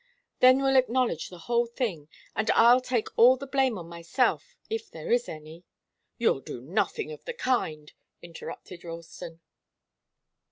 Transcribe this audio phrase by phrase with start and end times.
[0.39, 4.89] Then we'll acknowledge the whole thing, and I'll take all the blame on myself, if
[4.89, 5.63] there is any"
[6.17, 9.41] "You'll do nothing of the kind," interrupted Ralston.